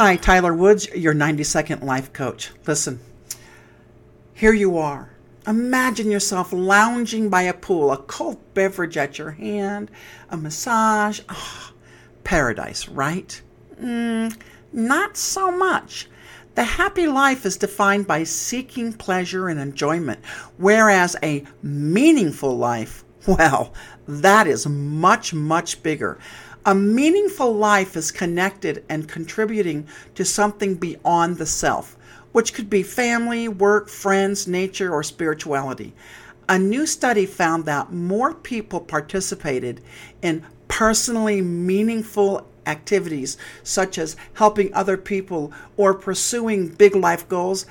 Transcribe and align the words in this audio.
Hi, 0.00 0.16
Tyler 0.16 0.54
Woods, 0.54 0.88
your 0.94 1.12
90 1.12 1.44
second 1.44 1.82
life 1.82 2.10
coach. 2.14 2.52
Listen, 2.66 3.00
here 4.32 4.54
you 4.54 4.78
are. 4.78 5.10
Imagine 5.46 6.10
yourself 6.10 6.54
lounging 6.54 7.28
by 7.28 7.42
a 7.42 7.52
pool, 7.52 7.92
a 7.92 7.98
cold 7.98 8.38
beverage 8.54 8.96
at 8.96 9.18
your 9.18 9.32
hand, 9.32 9.90
a 10.30 10.38
massage. 10.38 11.20
Oh, 11.28 11.72
paradise, 12.24 12.88
right? 12.88 13.42
Mm, 13.78 14.34
not 14.72 15.18
so 15.18 15.50
much. 15.50 16.08
The 16.56 16.64
happy 16.64 17.06
life 17.06 17.46
is 17.46 17.56
defined 17.56 18.08
by 18.08 18.24
seeking 18.24 18.92
pleasure 18.92 19.48
and 19.48 19.60
enjoyment, 19.60 20.24
whereas 20.56 21.14
a 21.22 21.44
meaningful 21.62 22.58
life, 22.58 23.04
well, 23.26 23.72
that 24.08 24.48
is 24.48 24.66
much, 24.66 25.32
much 25.32 25.80
bigger. 25.82 26.18
A 26.66 26.74
meaningful 26.74 27.54
life 27.54 27.96
is 27.96 28.10
connected 28.10 28.84
and 28.88 29.08
contributing 29.08 29.86
to 30.16 30.24
something 30.24 30.74
beyond 30.74 31.38
the 31.38 31.46
self, 31.46 31.96
which 32.32 32.52
could 32.52 32.68
be 32.68 32.82
family, 32.82 33.46
work, 33.46 33.88
friends, 33.88 34.48
nature, 34.48 34.92
or 34.92 35.04
spirituality. 35.04 35.94
A 36.48 36.58
new 36.58 36.84
study 36.84 37.26
found 37.26 37.64
that 37.66 37.92
more 37.92 38.34
people 38.34 38.80
participated 38.80 39.80
in 40.20 40.44
personally 40.66 41.40
meaningful 41.40 42.46
activities 42.66 43.36
such 43.62 43.98
as 43.98 44.16
helping 44.34 44.72
other 44.74 44.96
people 44.96 45.52
or 45.76 45.94
pursuing 45.94 46.68
big 46.68 46.94
life 46.94 47.28
goals 47.28 47.66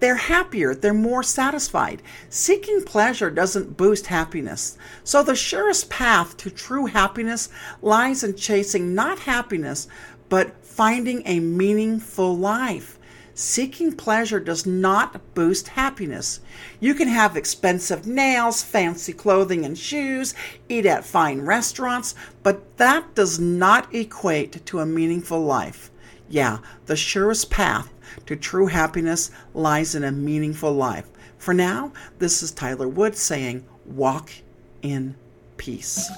they're 0.00 0.14
happier, 0.14 0.74
they're 0.74 0.94
more 0.94 1.22
satisfied. 1.22 2.02
Seeking 2.30 2.84
pleasure 2.84 3.30
doesn't 3.30 3.76
boost 3.76 4.06
happiness. 4.06 4.78
So, 5.02 5.22
the 5.22 5.34
surest 5.34 5.90
path 5.90 6.36
to 6.38 6.50
true 6.50 6.86
happiness 6.86 7.48
lies 7.82 8.22
in 8.22 8.36
chasing 8.36 8.94
not 8.94 9.18
happiness, 9.20 9.88
but 10.28 10.64
finding 10.64 11.22
a 11.26 11.40
meaningful 11.40 12.36
life. 12.36 12.97
Seeking 13.40 13.92
pleasure 13.92 14.40
does 14.40 14.66
not 14.66 15.32
boost 15.36 15.68
happiness. 15.68 16.40
You 16.80 16.92
can 16.92 17.06
have 17.06 17.36
expensive 17.36 18.04
nails, 18.04 18.64
fancy 18.64 19.12
clothing 19.12 19.64
and 19.64 19.78
shoes, 19.78 20.34
eat 20.68 20.84
at 20.86 21.04
fine 21.04 21.42
restaurants, 21.42 22.16
but 22.42 22.76
that 22.78 23.14
does 23.14 23.38
not 23.38 23.94
equate 23.94 24.66
to 24.66 24.80
a 24.80 24.86
meaningful 24.86 25.40
life. 25.40 25.92
Yeah, 26.28 26.58
the 26.86 26.96
surest 26.96 27.48
path 27.48 27.94
to 28.26 28.34
true 28.34 28.66
happiness 28.66 29.30
lies 29.54 29.94
in 29.94 30.02
a 30.02 30.10
meaningful 30.10 30.72
life. 30.72 31.06
For 31.38 31.54
now, 31.54 31.92
this 32.18 32.42
is 32.42 32.50
Tyler 32.50 32.88
Wood 32.88 33.14
saying, 33.14 33.64
Walk 33.86 34.32
in 34.82 35.14
peace. 35.56 36.10